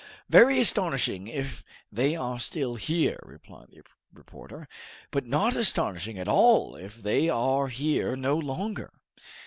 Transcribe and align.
"Very 0.29 0.59
astonishing 0.59 1.27
if 1.27 1.63
they 1.91 2.15
are 2.15 2.39
still 2.39 2.73
here," 2.73 3.19
replied 3.21 3.67
the 3.69 3.83
reporter, 4.11 4.67
"but 5.11 5.27
not 5.27 5.55
astonishing 5.55 6.17
at 6.17 6.27
all 6.27 6.75
if 6.75 6.95
they 7.03 7.29
are 7.29 7.67
here 7.67 8.15
no 8.15 8.35
longer!" 8.35 8.91